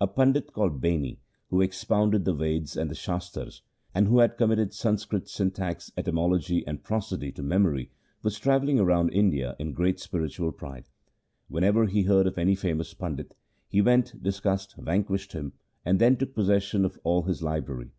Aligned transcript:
A 0.00 0.06
pandit 0.06 0.54
called 0.54 0.80
Beni, 0.80 1.20
who 1.50 1.60
expounded 1.60 2.24
the 2.24 2.34
Veds 2.34 2.78
and 2.78 2.90
the 2.90 2.94
Shastars, 2.94 3.60
and 3.94 4.08
who 4.08 4.20
had 4.20 4.38
committed 4.38 4.72
Sanskrit 4.72 5.28
syntax, 5.28 5.92
etymology, 5.98 6.66
and 6.66 6.82
prosody 6.82 7.30
to 7.32 7.42
memory, 7.42 7.90
was 8.22 8.38
travelling 8.38 8.80
round 8.82 9.12
India 9.12 9.54
in 9.58 9.74
great 9.74 10.00
spiritual 10.00 10.50
pride. 10.50 10.88
Wherever 11.48 11.84
he 11.84 12.04
heard 12.04 12.26
of 12.26 12.38
any 12.38 12.54
famous 12.54 12.94
pandit, 12.94 13.36
he 13.68 13.82
went, 13.82 14.22
discussed, 14.22 14.74
vanquished 14.78 15.34
him, 15.34 15.52
and 15.84 15.98
then 16.00 16.16
took 16.16 16.34
possession 16.34 16.86
of 16.86 16.98
all 17.04 17.24
his 17.24 17.42
library. 17.42 17.90